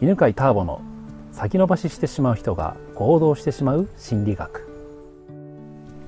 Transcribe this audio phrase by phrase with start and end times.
[0.00, 0.80] 犬飼ターボの
[1.32, 4.68] 先延ばししてしまう人が行動してしまう心理学。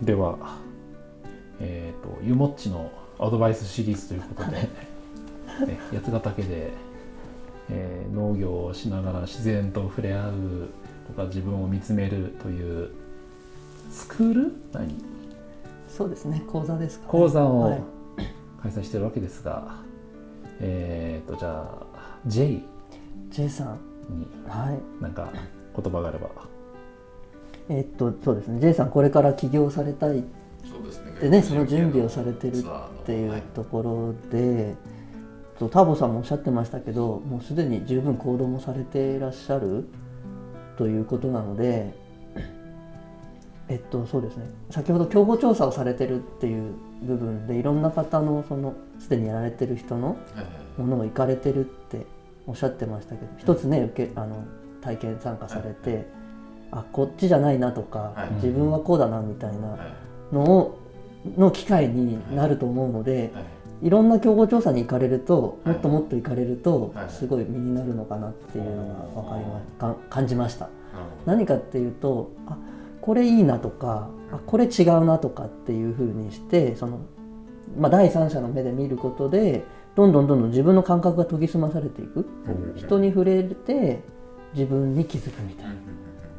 [0.00, 0.38] では、
[1.60, 4.56] えーと、ゆもっちのアドバイスシリーズということで、
[5.68, 6.72] ね、八ヶ岳で、
[7.68, 10.32] えー、農業をしながら自然と触れ合う
[11.06, 12.88] とか自分を見つめるという
[13.90, 14.52] スクール？
[14.72, 14.94] 何？
[15.88, 17.84] そうですね講座ですか、ね、講座を
[18.62, 19.82] 開催してるわけですが、は
[20.52, 21.86] い、えっ、ー、とじゃあ
[22.26, 22.62] J
[23.30, 23.78] J さん
[24.18, 24.26] に
[25.00, 25.32] なんか
[25.76, 26.28] 言葉があれば、
[27.68, 28.60] えっとそうですね。
[28.60, 30.24] J さんこれから起業されたい。
[31.20, 31.42] でね。
[31.42, 32.62] その準備をされてるっ
[33.04, 34.76] ていうところで、
[35.60, 39.86] はい、ターボさんもおっしゃってましたけどもうすでに十分行動もされていらっしゃる
[40.76, 41.94] ということなので
[43.68, 44.46] えっとそうですね。
[44.70, 50.16] 先ほど競合調査をされてるっていう部分でいろんな方のそのすでにやられてる人の
[50.76, 52.06] ものを行かれてるって
[52.46, 54.44] おっしゃってましたけど一つね受けあの
[54.80, 56.06] 体験参加されて、はい、
[56.72, 59.78] あこっちじゃないなとか、はい、自分はこうだなみたいな
[60.32, 60.78] のを
[61.38, 63.32] の機会になると思うので、
[63.82, 63.90] い。
[63.90, 70.68] ろんな競合調査に行かれるともっともっと行かれるとすごい身になるのかなっていうのが分かりまか感じました。
[71.26, 72.56] 何かっていうとあ
[73.00, 77.00] これいいなとかあこれ違うなとかっていうふうにしてその、
[77.78, 79.64] まあ、第三者の目で見ることで
[79.96, 82.26] どんどんどんどん自分の感覚が研ぎ澄まされていく、
[82.76, 84.02] 人に触れて
[84.54, 85.74] 自分に気づくみたいな、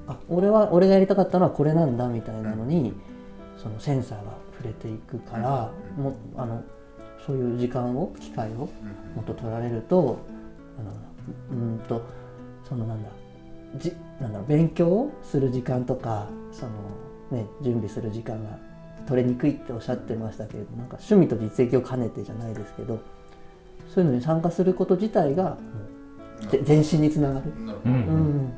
[0.08, 2.94] あ俺は俺がやりたかったのはこれなんだみたいなのに、
[3.58, 6.64] そのセンサーが触れていくから、もあの
[7.26, 10.20] そういう時間を機会をもっと取られると
[10.78, 10.94] あの
[11.52, 12.02] うんと
[12.68, 13.10] そのなんだ
[13.78, 16.72] じなんだろう勉強する時間とかその、
[17.32, 18.60] ね、準備する時間が
[19.08, 23.00] 取れにくいっておっしゃってましたけれどなんか趣味と実益を兼ねてじゃないですけど
[23.94, 25.58] そういうのに参加すること自体が
[26.68, 27.52] 前進につながる、
[27.86, 28.54] うん、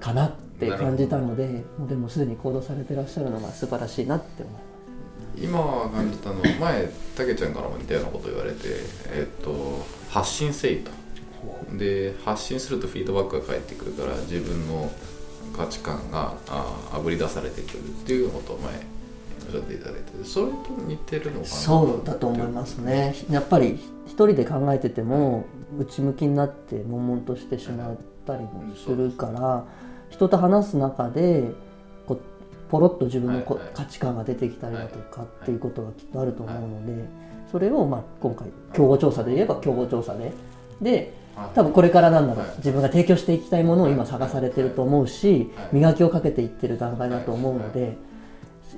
[0.00, 4.64] かなって感じたのでもうでもすでに行動されてらっしゃるのが素晴らしいなって思います。
[5.36, 8.58] 今感じたの前たけちゃんからも似たようなこと言われて、
[9.12, 10.92] えっと、発信せいと
[11.76, 14.92] で発信するとフィードバックが返ってくるから自分の
[15.56, 18.30] 価値観があぶり出されてくるっていう。
[18.30, 18.72] ことを前
[19.46, 20.56] おっしゃっていただいてそれと
[20.86, 21.44] 似てるのかな。
[21.44, 23.14] そうだと思いますね。
[23.30, 25.44] やっぱり一人で考えてても
[25.78, 27.96] 内向きになって悶々としてしまっ
[28.26, 29.64] たりもするから、
[30.10, 31.50] 人と話す中で
[32.06, 32.20] こう
[32.70, 37.04] ポロッと自分のこ、価値観が出てきたりだとかっていうことがきっとあると思うので、
[37.50, 40.32] それをまあ今回競合調査で言えば競合調査で。
[40.80, 41.14] で
[41.54, 47.96] 多分これからなんだろう、自分が提供していきたいものを今探されてると思うし、磨きをかけていってる段階だと思うので、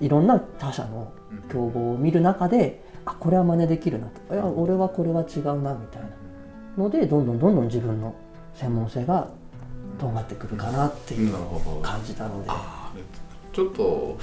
[0.00, 1.12] いろんな他社の
[1.50, 4.34] 競合を見る中で、あこれは真似できるなと。
[4.34, 6.08] いや俺はこれは違うなみたいな
[6.76, 8.14] のでどんどんどんどん自分の
[8.54, 9.28] 専門性が
[9.98, 11.34] とんがってくるかなっていう
[11.82, 12.50] 感じたので。
[13.52, 14.18] ちょっと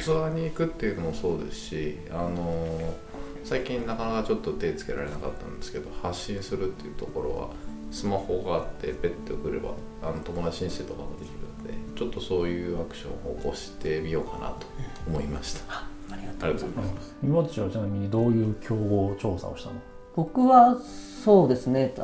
[0.00, 2.94] ツアーに行くっていうのもそうですしあの
[3.42, 7.48] 最近なかなかちょっと手つけられなかったんですけど発信するっていうところは
[7.96, 9.70] スマホがあってペッて送れば
[10.02, 14.66] あの友達申請とかもできるのでちょっとそういうアクションを起こしてみようかなと
[15.08, 17.16] 思いました、うん、ありがとうございます。
[17.22, 19.76] 今地はちなみにどういう競合調査をしたの？
[20.14, 20.76] 僕は
[21.24, 21.94] そうですね。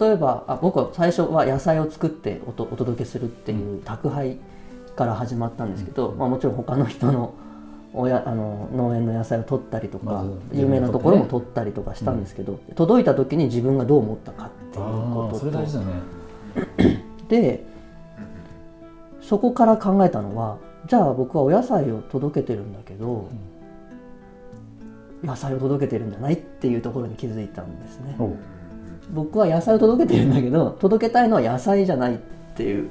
[0.00, 4.38] 例えばあ僕は最初は野菜を作ってお届けするっていう宅配
[4.94, 7.34] から始まったんですけど、まあ、もちろん他の人の
[7.92, 15.38] おやあの農園の野菜を取ったりとか、有名なところも取ったりとかしたんですけど、届いた時に自分がどう思ったかっていうことと。
[15.40, 15.86] それ大事だね。
[17.28, 17.64] で
[19.20, 23.28] そこから考えたのはじゃあ僕はお野菜を届けてるんだけど、
[25.22, 28.16] 野菜を届けてるんじゃないっていうところに気づいたんですね。
[29.12, 32.18] 僕は野菜を届けてるんだけど届けたいのは野菜じゃないっ
[32.56, 32.90] ていう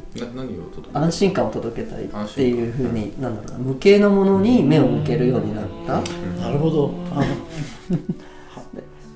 [0.94, 6.02] 安心感を届けたいっていうふうになんだろうな無形のものに目を向けるようになった、
[6.42, 6.94] なるほど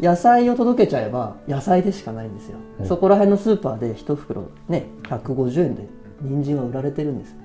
[0.04, 5.88] 野菜を届けちゃえば野菜でしかないんですよ、そこら辺のスーパーで1袋ね150円で
[6.22, 7.36] 人参は売られてるんです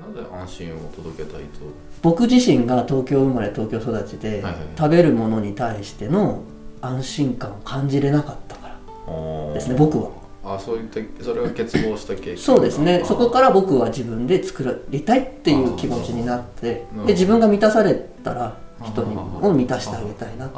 [0.00, 1.60] なんで安心を届けたいと？
[2.00, 6.42] 僕自身が東京生まれ東京育ちで、はいはい、食べるものに対しての
[6.80, 9.54] 安心感を感じれなかったから。
[9.54, 10.10] ですね僕は。
[10.42, 13.02] あそういったそれが欠乏した経験そうですね。
[13.04, 20.50] そこから僕は自分で作りたいっていう気持ちになってで自分が満たされたら人にを満たしてあげたいな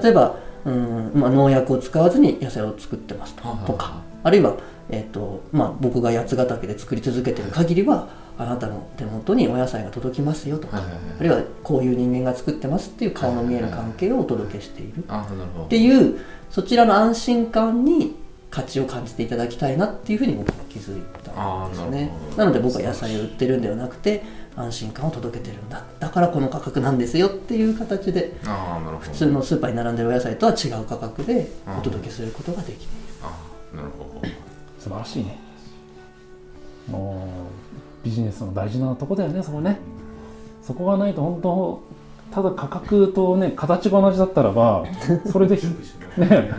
[0.00, 4.56] 例えばうん、まあ、農薬を使わずに野菜を作ってますととかあるいは、
[4.90, 15.04] えーとまあ、僕が八ヶ岳で作り続けてる限りはあなたの手元にお野菜が届きますよとか、あるいはこういう人間が作ってますっていう顔の見える関係をお届けしている。
[15.04, 16.18] っていう
[16.50, 18.16] そちらの安心感に
[18.54, 22.12] 価値を感じていただきたいなっていうふうに僕は気づいたんですね。
[22.36, 24.22] なので僕は野菜を売ってるんではなくて
[24.54, 25.82] 安心感を届けてるんだ。
[25.98, 28.36] だからこの価格なんですよっていう形で
[29.00, 32.86] 普通のスーパーに並んでるお野菜とは違う価格でお届けすることができてい
[33.72, 34.28] るなるほど。
[34.78, 35.36] 素晴らしいね。
[36.88, 37.26] も
[38.02, 39.78] うビジネスの大事なとこだよねそこね。
[40.62, 41.82] そこがないと本当
[42.30, 44.84] ただ価格とね形が同じだったらば
[45.30, 45.56] それで
[46.18, 46.52] ね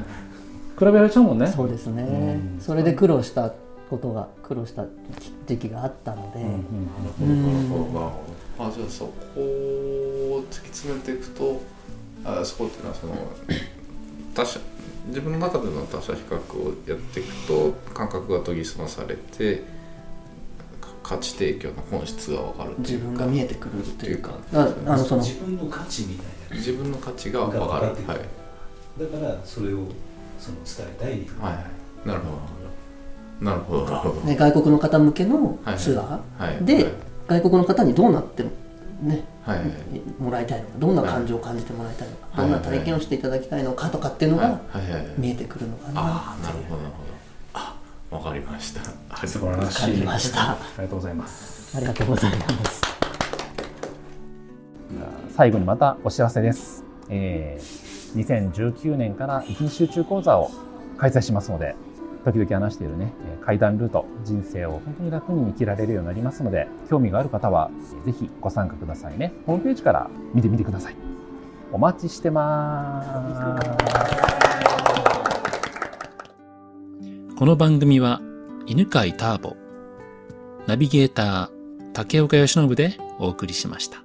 [0.78, 1.48] 比べられちゃうもんね。
[1.48, 3.52] そうですね、うん、それで苦労した
[3.90, 4.86] ことが苦労した
[5.48, 6.88] 時期があったので、うん、
[8.60, 11.62] あじゃあそこを突き詰めていくと
[12.24, 13.16] あそこっていうのはその
[14.34, 14.60] 他者
[15.08, 19.64] 自分の中での他者比較をやっていくと感覚が研ぎ澄まされて
[21.04, 24.32] 価値提供の本質が分かる自分が見えてくるっていうか。
[24.52, 24.66] あ
[24.98, 25.22] のその。
[25.22, 26.56] 自分の価値みたいな。
[26.56, 27.86] 自分の価値が分かる。
[28.08, 28.20] はい、
[29.00, 29.84] だからそれを
[30.46, 31.12] その伝えたい。
[31.42, 33.46] はいなるほど。
[33.46, 34.14] なるほど。
[34.22, 36.94] ね、外国の方向けのツアーで、
[37.28, 38.52] 外国の方にどうなっても
[39.02, 39.62] ね、はい
[40.22, 44.62] もらいたいのかどんな感情を感じてもらいたいのか、どんな体験をしていただきたいのかとかっていうのが
[45.18, 46.02] 見えてくるのかな。
[46.02, 47.14] あなるほどなるほど。
[47.54, 47.76] あ
[48.12, 49.28] わかりました。
[49.28, 49.98] 素晴らしい。
[50.04, 50.52] ました。
[50.52, 51.76] ありがとうございます。
[51.76, 52.82] ありがとうございます。
[55.36, 57.85] 最後にまたお知らせです、えー、
[58.16, 60.52] 2019年から一日集中講座を
[60.98, 61.76] 開催しますので
[62.24, 63.14] 時々話しているね
[63.46, 67.70] 階段ルート人生を本当に楽に生きられるようになりますので興味がある方は
[68.06, 69.34] ぜひご参加くださいね。
[69.46, 70.96] ホームページから見てみてください。
[71.72, 73.10] お待ちしてます。
[77.38, 78.22] この番組は
[78.66, 79.56] 犬飼ターボ
[80.68, 84.05] ナビゲーター竹岡由伸でお送りしました。